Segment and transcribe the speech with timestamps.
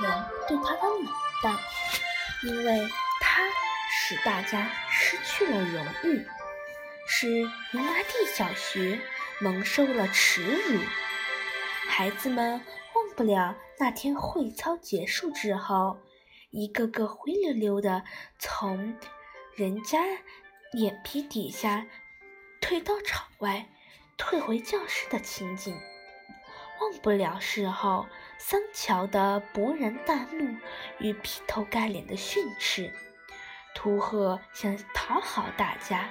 [0.00, 1.06] 人对他的冷
[1.42, 1.58] 淡，
[2.42, 2.88] 因为
[3.20, 3.42] 他
[3.90, 6.26] 使大家失去了荣誉，
[7.06, 9.00] 使云麻地小学
[9.40, 10.80] 蒙受了耻辱。
[11.88, 12.60] 孩子们
[12.94, 15.98] 忘不了那天会操结束之后，
[16.50, 18.04] 一个个灰溜溜的
[18.38, 18.96] 从
[19.54, 20.00] 人家
[20.72, 21.86] 眼皮底下
[22.60, 23.68] 退到场外，
[24.16, 25.78] 退回教室的情景。
[26.80, 28.06] 忘不了事后
[28.38, 30.56] 桑乔的勃然大怒
[30.98, 32.92] 与劈头盖脸的训斥。
[33.74, 36.08] 秃鹤想讨好大家，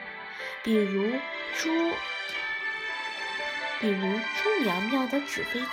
[0.64, 1.12] 比如
[1.56, 1.70] 猪。
[3.80, 5.68] 比如猪苗苗的纸飞机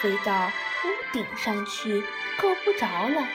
[0.00, 2.00] 飞到屋顶上去
[2.38, 3.26] 够不着了，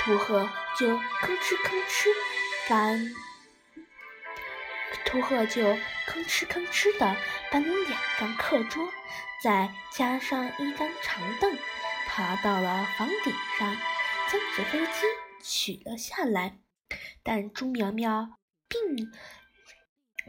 [0.00, 1.00] 秃鹤就吭
[1.38, 2.08] 哧吭哧
[2.68, 3.14] 搬，
[5.04, 7.16] 秃鹤就吭哧吭哧的
[7.54, 8.88] 搬两张课桌，
[9.40, 11.56] 再加上一张长凳，
[12.08, 13.76] 爬到了房顶上，
[14.28, 15.02] 将纸飞机
[15.40, 16.58] 取了下来。
[17.22, 19.08] 但朱苗苗并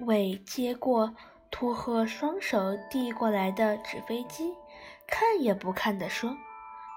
[0.05, 1.15] 未接过。
[1.49, 4.53] 秃鹤双手递过来的纸飞机，
[5.07, 6.37] 看也不看地说：“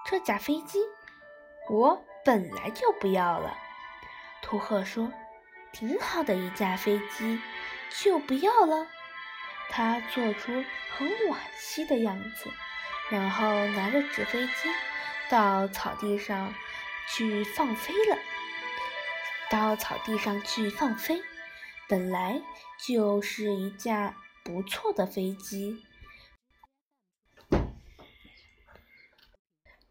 [0.05, 0.77] 这架飞机
[1.71, 3.57] 我本来就不要了。”
[4.43, 5.11] 秃鹤说
[5.73, 7.39] ：“挺好的一架飞机，
[8.03, 8.85] 就不要了？”
[9.69, 10.51] 他做出
[10.91, 12.51] 很惋惜的样子，
[13.09, 14.53] 然后拿着纸飞机
[15.29, 16.53] 到草地上
[17.07, 18.17] 去放飞了。
[19.49, 21.21] 到草地上去放飞，
[21.87, 22.41] 本来
[22.85, 24.15] 就是一架。
[24.41, 25.85] 不错的飞机，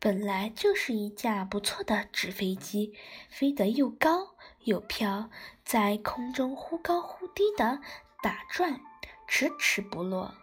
[0.00, 2.98] 本来就是一架不错的纸飞机，
[3.30, 5.30] 飞得又高又飘，
[5.64, 7.80] 在空中忽高忽低的
[8.20, 8.80] 打转，
[9.28, 10.34] 迟迟不落。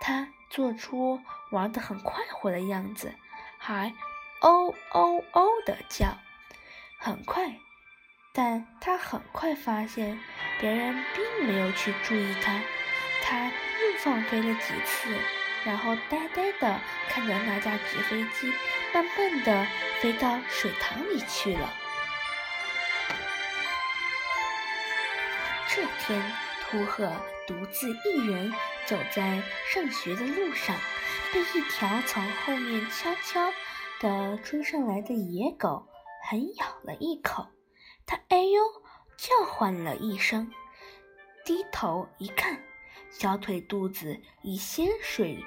[0.00, 3.14] 他做出玩得很快活的样子，
[3.58, 3.94] 还
[4.40, 6.18] 哦哦哦的叫。
[6.98, 7.56] 很快，
[8.32, 10.20] 但他很快发现
[10.60, 12.60] 别人并没有去注意他。
[13.22, 15.18] 他又放飞了几次，
[15.64, 18.52] 然后呆呆地看着那架纸飞机
[18.92, 19.66] 慢慢地
[20.00, 21.72] 飞到水塘里去了。
[25.68, 26.22] 这天，
[26.62, 27.10] 秃鹤
[27.46, 28.52] 独自一人
[28.86, 30.74] 走在上学的路上，
[31.32, 33.52] 被一条从后面悄悄
[34.00, 35.86] 地追上来的野狗
[36.28, 37.48] 狠咬了一口。
[38.06, 38.62] 它“哎呦”
[39.18, 40.50] 叫唤了一声，
[41.44, 42.62] 低头一看。
[43.10, 45.44] 小腿肚子已鲜水，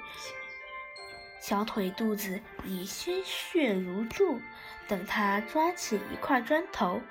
[1.40, 4.40] 小腿肚子已鲜血如注。
[4.86, 7.02] 等他抓起一块砖头，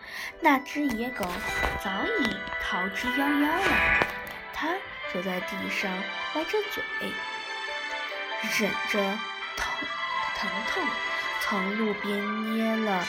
[0.41, 1.25] 那只野狗
[1.83, 4.07] 早已逃之夭夭了。
[4.59, 4.75] 他
[5.11, 5.95] 坐在地上，
[6.33, 6.83] 歪着嘴，
[8.59, 9.19] 忍着
[9.55, 9.87] 痛
[10.35, 10.83] 疼痛，
[11.41, 13.05] 从路边捏了，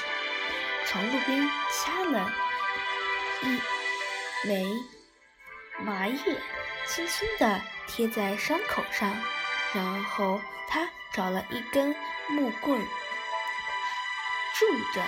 [0.84, 2.30] 从路边掐了
[3.42, 4.66] 一枚
[5.78, 6.42] 麻叶。
[6.86, 9.14] 轻轻地贴在伤口上，
[9.74, 11.94] 然后他找了一根
[12.28, 12.80] 木棍，
[14.54, 15.02] 拄着，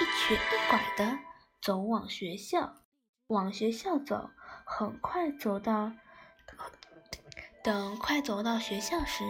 [0.00, 1.18] 一瘸一拐地
[1.60, 2.74] 走往学校。
[3.28, 4.30] 往学校走，
[4.70, 5.90] 很快走到，
[7.64, 9.24] 等快走到学校时，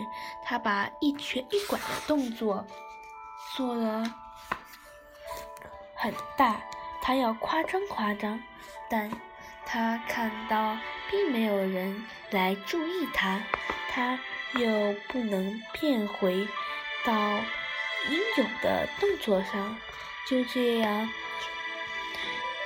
[0.44, 2.66] 他把一瘸一拐的动作
[3.56, 4.04] 做了
[5.94, 6.60] 很大，
[7.00, 8.42] 他要夸张夸张，
[8.90, 9.10] 但。
[9.70, 10.78] 他看到
[11.10, 13.42] 并没有人来注意他，
[13.90, 14.18] 他
[14.54, 16.48] 又不能变回
[17.04, 19.76] 到应有的动作上，
[20.26, 21.06] 就这样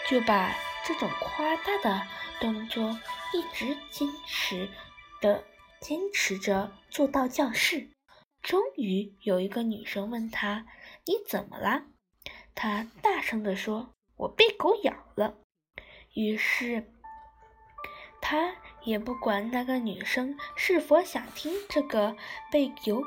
[0.09, 0.55] 就把
[0.85, 2.07] 这种夸大的
[2.43, 2.99] 动作
[3.33, 4.69] 一直坚持
[5.21, 5.45] 的
[5.81, 7.89] 坚持着做到教室。
[8.43, 10.67] 终于有一个女生问他
[11.07, 11.85] ：“你怎么了？”
[12.57, 15.37] 他大声地说：“我被狗咬了。”
[16.15, 16.93] 于是，
[18.21, 22.17] 他也不管那个女生是否想听这个
[22.51, 23.05] 被狗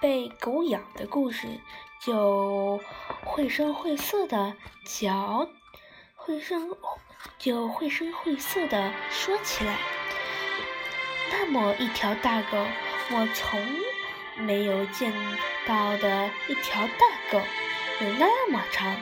[0.00, 1.60] 被狗咬的故事，
[2.04, 2.80] 就
[3.24, 5.48] 绘声绘色的嚼，
[6.24, 6.74] 绘声
[7.38, 9.76] 就绘声绘色的说起来。
[11.30, 12.66] 那么一条大狗，
[13.10, 13.60] 我从
[14.38, 15.12] 没有见
[15.68, 17.38] 到的一条大狗，
[18.00, 18.96] 有那么长，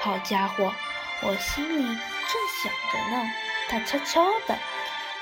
[0.00, 0.70] 好家伙！
[1.22, 3.24] 我心里正想着呢，
[3.70, 4.58] 它悄悄的、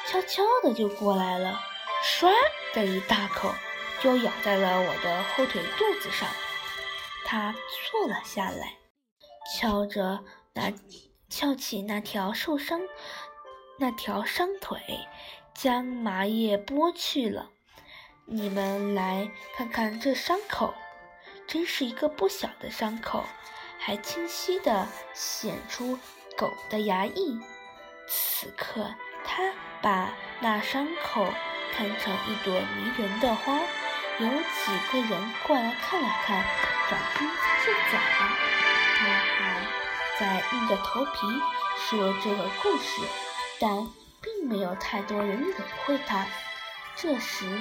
[0.08, 1.60] 悄悄的就过来了，
[2.02, 2.32] 唰
[2.74, 3.54] 的一大口
[4.00, 6.28] 就咬在了我的后腿肚子上。
[7.24, 7.54] 它
[7.92, 8.76] 坐了下来，
[9.56, 10.72] 敲着那
[11.34, 12.80] 翘起那条受伤
[13.76, 14.78] 那条伤腿，
[15.52, 17.50] 将麻叶剥去了。
[18.24, 20.72] 你们来看看这伤口，
[21.48, 23.24] 真是一个不小的伤口，
[23.80, 25.98] 还清晰地显出
[26.36, 27.42] 狗的牙印。
[28.06, 28.94] 此刻，
[29.24, 29.52] 他
[29.82, 31.26] 把那伤口
[31.72, 33.58] 看成一朵迷人的花。
[34.20, 36.44] 有几个人过来看了看，
[36.88, 37.26] 转身
[37.66, 39.53] 就走了。
[40.18, 41.26] 在硬着头皮
[41.76, 43.02] 说这个故事，
[43.60, 43.86] 但
[44.20, 46.26] 并没有太多人理会他。
[46.94, 47.60] 这时，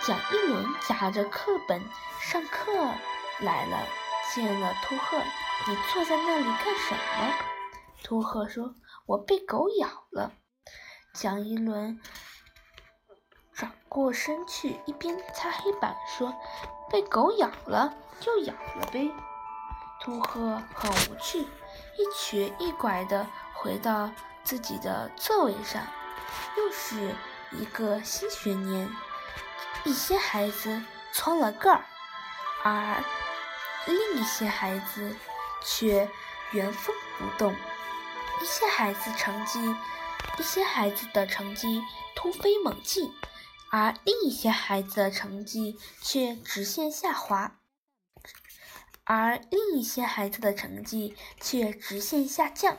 [0.00, 1.82] 蒋一伦夹着课本
[2.20, 2.72] 上课
[3.40, 3.86] 来了，
[4.34, 5.18] 见了秃鹤，
[5.68, 7.34] 你坐在那里干什么？
[8.02, 8.74] 秃鹤说
[9.06, 10.32] ：“我被狗咬了。”
[11.14, 12.00] 蒋一伦。
[13.52, 16.34] 转过身去，一边擦黑板说
[16.90, 19.10] ：“被狗咬了就咬了呗。”
[20.00, 21.46] 秃鹤很无趣，
[22.02, 24.10] 一瘸一拐地回到
[24.42, 25.86] 自己的座位上。
[26.56, 27.14] 又是
[27.52, 28.90] 一个新学年，
[29.84, 30.82] 一些孩子
[31.12, 31.84] 窜了个儿，
[32.64, 33.04] 而
[33.86, 35.14] 另一些孩子
[35.64, 36.10] 却
[36.50, 37.54] 原封不动。
[38.42, 39.76] 一些孩子成绩，
[40.38, 41.80] 一些孩子的成绩
[42.16, 43.14] 突飞猛进。
[43.70, 47.52] 而另一些孩子的成绩却直线下滑，
[49.14, 52.78] 而另一些孩子的成绩却直线下降。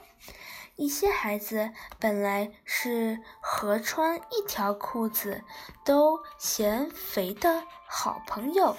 [0.75, 5.43] 一些孩子本来是合穿一条裤子
[5.85, 8.75] 都嫌肥的好朋友，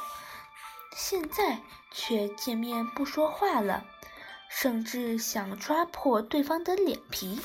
[0.97, 1.61] 现在
[1.93, 3.85] 却见面不说话了，
[4.49, 7.41] 甚至想抓破对方的脸皮。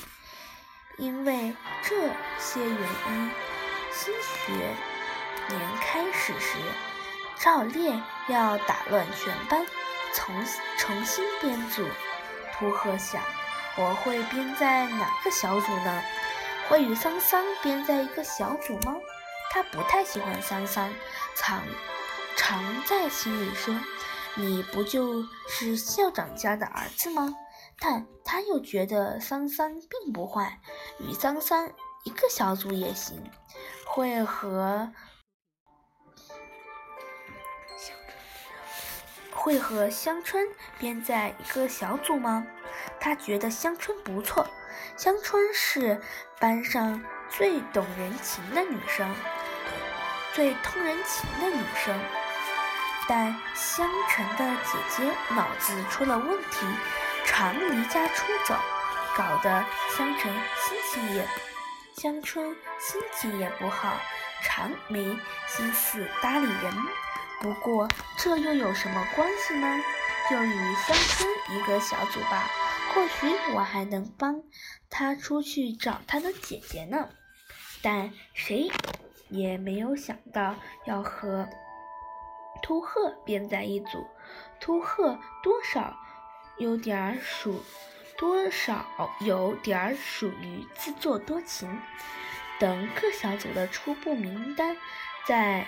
[0.98, 1.54] 因为
[1.84, 2.08] 这
[2.40, 3.30] 些原因。
[3.92, 4.52] 新学
[5.48, 6.56] 年开始时，
[7.38, 7.92] 照例
[8.28, 9.66] 要打乱全班，
[10.14, 10.34] 重
[10.78, 11.86] 重新编组。
[12.54, 13.22] 秃鹤想：
[13.76, 16.02] 我会编在哪个小组呢？
[16.68, 18.96] 会与桑桑编在一个小组吗？
[19.50, 20.92] 他不太喜欢桑桑，
[21.36, 21.62] 常
[22.36, 23.74] 常在心里说
[24.36, 27.34] ：“你不就是校长家的儿子吗？”
[27.82, 30.60] 但他又觉得桑桑并不坏，
[30.98, 31.70] 与桑桑
[32.04, 33.30] 一个小组也行。
[33.86, 34.92] 会和
[39.40, 40.46] 会和香春
[40.78, 42.46] 编在一个小组吗？
[43.00, 44.46] 他觉得香春不错，
[44.98, 45.98] 香春是
[46.38, 49.10] 班上最懂人情的女生，
[50.34, 51.98] 最通人情的女生。
[53.08, 56.66] 但香晨的姐姐脑子出了问题，
[57.24, 58.54] 常离家出走，
[59.16, 59.64] 搞得
[59.96, 61.26] 香晨心情也。
[61.96, 63.96] 香春心情也不好，
[64.42, 65.02] 常没
[65.46, 66.74] 心思搭理人。
[67.40, 67.88] 不过
[68.18, 69.80] 这又有什么关系呢？
[70.28, 72.48] 就与香春一个小组吧，
[72.94, 74.42] 或许我还能帮
[74.90, 77.08] 他出去找他的姐姐呢。
[77.82, 78.70] 但谁
[79.30, 80.54] 也没有想到
[80.84, 81.48] 要和
[82.62, 84.06] 秃鹤编在一组。
[84.60, 85.96] 秃鹤多少
[86.58, 87.62] 有点儿属。
[88.18, 88.84] 多少
[89.20, 91.80] 有点儿属于自作多情。
[92.58, 94.76] 等各小组的初步名单
[95.26, 95.66] 在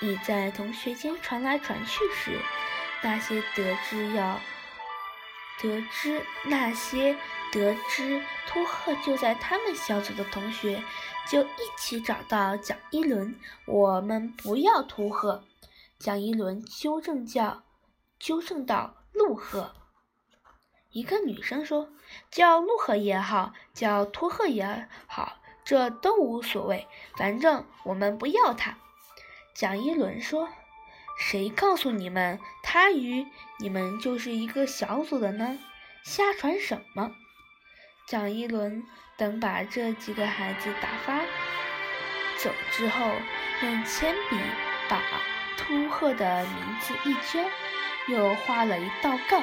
[0.00, 2.38] 已在同学间传来传去时，
[3.02, 4.40] 那些得知要
[5.60, 7.16] 得知那些
[7.52, 10.82] 得知秃鹤就在他们小组的同学，
[11.28, 13.34] 就一起找到蒋一轮。
[13.66, 15.44] 我们不要秃鹤，
[15.98, 17.64] 蒋一轮纠正叫
[18.18, 19.74] 纠正到陆鹤。
[20.90, 21.90] 一个女生说
[22.30, 26.86] ：“叫陆鹤也好，叫秃鹤也好，这都无所谓，
[27.16, 28.78] 反正我们不要他。”
[29.58, 30.48] 蒋一伦说
[31.18, 33.26] ：“谁告诉你们他与
[33.58, 35.58] 你们就是一个小组的呢？
[36.04, 37.10] 瞎传什么？”
[38.06, 38.84] 蒋一伦
[39.16, 41.22] 等把这几个孩子打发
[42.36, 43.10] 走之后，
[43.62, 44.38] 用铅笔
[44.88, 45.02] 把
[45.56, 47.44] 秃鹤的名字一圈，
[48.06, 49.42] 又画了一道杠。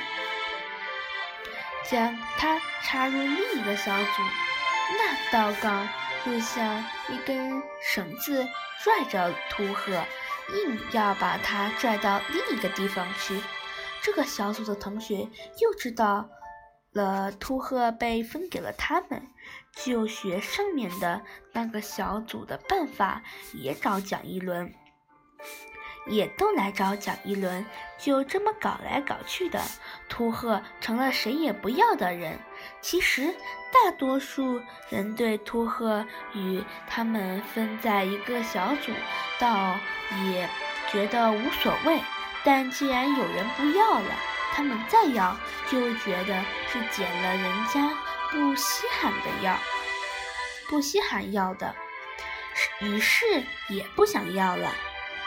[1.83, 4.23] 将它插入另一个小组，
[4.97, 5.85] 那道杠
[6.25, 8.47] 就像一根绳子
[8.83, 10.03] 拽着秃鹤，
[10.55, 13.39] 硬要把它拽到另一个地方去。
[14.01, 15.29] 这个小组的同学
[15.61, 16.27] 又知道
[16.93, 19.27] 了秃鹤被分给了他们，
[19.75, 21.21] 就学上面的
[21.53, 23.21] 那个小组的办法，
[23.53, 24.73] 也找蒋一轮。
[26.07, 27.65] 也都来找蒋一轮，
[27.97, 29.59] 就这么搞来搞去的，
[30.07, 32.39] 秃鹤成了谁也不要的人。
[32.81, 33.33] 其实
[33.71, 38.91] 大多数人对秃鹤与他们分在一个小组，
[39.39, 39.75] 倒
[40.31, 40.49] 也
[40.91, 42.01] 觉得无所谓。
[42.43, 44.11] 但既然有人不要了，
[44.53, 45.35] 他们再要，
[45.67, 47.89] 就觉得是捡了人家
[48.31, 49.57] 不稀罕的药。
[50.69, 51.75] 不稀罕要的，
[52.81, 53.25] 于是
[53.69, 54.71] 也不想要了。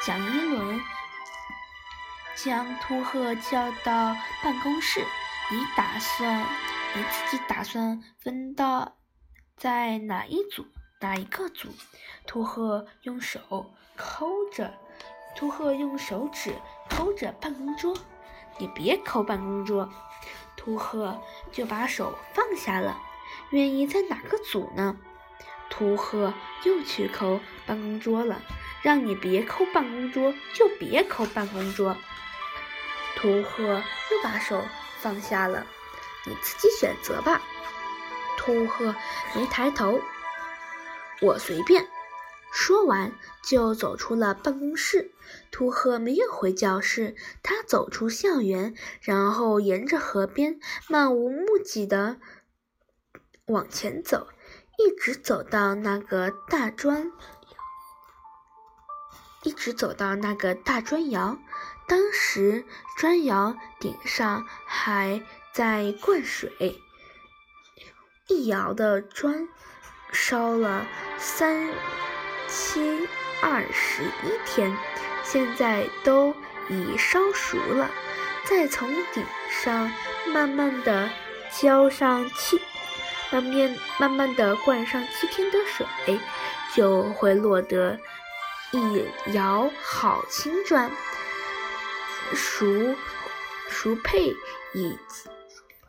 [0.01, 0.81] 蒋一伦
[2.37, 5.05] 将秃鹤叫到办公室
[5.51, 6.45] ：“你打算，
[6.95, 8.97] 你自己打算分到
[9.57, 10.67] 在哪一组，
[11.01, 11.69] 哪一个组？”
[12.27, 14.75] 秃鹤用手抠着，
[15.37, 16.55] 秃鹤用手指
[16.91, 17.97] 抠着办公桌
[18.59, 19.89] ：“你别抠办公桌。”
[20.57, 21.21] 秃鹤
[21.53, 23.01] 就把手放下了。
[23.51, 24.97] 愿意在哪个组呢？
[25.71, 28.41] 秃鹤又去抠办公桌了。
[28.81, 31.97] 让你别抠办公桌，就别抠办公桌。
[33.17, 34.65] 秃鹤又把手
[34.99, 35.67] 放下了，
[36.29, 37.41] 你自己选择吧。
[38.37, 38.95] 秃鹤
[39.35, 40.01] 没抬头，
[41.23, 41.89] 我随便。
[42.53, 45.13] 说完就走出了办公室。
[45.51, 50.59] 秃鹤没有回教室，他走出校园，然后沿着河边
[50.89, 52.19] 漫无目的的
[53.47, 54.29] 往前走，
[54.79, 57.13] 一直走到那个大砖。
[59.45, 61.39] 一直走到那个大砖窑，
[61.87, 62.65] 当时
[62.97, 65.23] 砖窑顶上还
[65.59, 66.81] 在灌水，
[68.29, 69.49] 一窑的砖
[70.13, 70.87] 烧了
[71.19, 71.69] 三
[72.47, 73.09] 七
[73.43, 74.73] 二十一天，
[75.25, 76.33] 现在都
[76.69, 77.91] 已烧熟了。
[78.45, 79.91] 再从顶上
[80.29, 81.11] 慢慢的
[81.51, 82.61] 浇上七，
[83.33, 86.21] 慢慢慢慢的灌上七天的水，
[86.73, 87.99] 就会落得。
[88.71, 90.89] 一窑好青砖，
[92.33, 92.95] 熟
[93.69, 94.37] 熟配
[94.73, 94.97] 已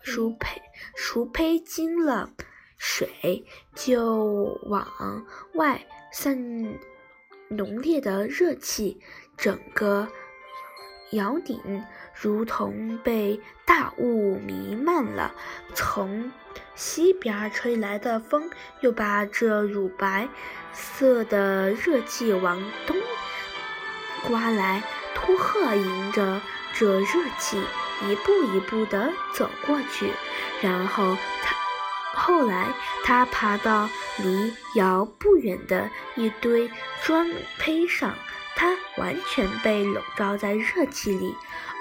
[0.02, 0.62] 熟胚
[0.96, 2.32] 熟胚经了
[2.78, 4.88] 水，就往
[5.54, 6.78] 外散
[7.50, 9.00] 浓烈的热气，
[9.38, 10.08] 整个
[11.12, 15.34] 窑顶如同被大雾弥漫了。
[15.74, 16.32] 从
[16.76, 18.50] 西边吹来的风，
[18.82, 20.30] 又把这乳白
[20.72, 22.96] 色的热气往东
[24.28, 24.84] 刮来。
[25.16, 26.42] 秃鹤迎着
[26.74, 27.62] 这热气，
[28.08, 30.12] 一步一步地走过去。
[30.62, 31.56] 然后他
[32.14, 32.68] 后来，
[33.04, 36.70] 他爬到离窑不远的一堆
[37.04, 38.14] 砖坯上，
[38.56, 41.36] 他完全被笼罩在热气里。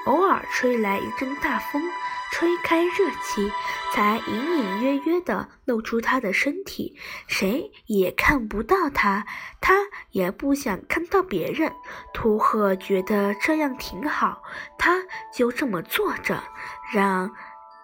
[0.06, 1.82] 偶尔吹来一阵大风。
[2.32, 3.50] 吹开热气，
[3.92, 9.26] 才隐隐约约地露出他的身体，谁也看不到他，
[9.60, 9.74] 他
[10.10, 11.72] 也不想看到别人。
[12.12, 14.42] 秃鹤觉得这样挺好，
[14.78, 16.42] 他就这么坐着，
[16.92, 17.34] 让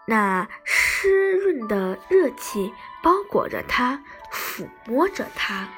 [0.06, 2.72] 那湿润的热气
[3.02, 5.68] 包裹着他，抚摸着他。